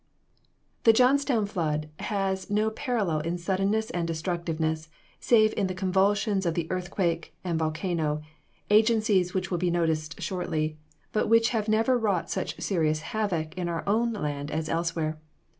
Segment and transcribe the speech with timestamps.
[0.83, 4.89] The Johnstown flood has no parallel in suddenness and destructiveness,
[5.19, 8.23] save in the convulsions of the earthquake and volcano,
[8.71, 10.79] agencies which will be noticed shortly,
[11.11, 15.19] but which have never wrought such serious havoc in our own land as elsewhere.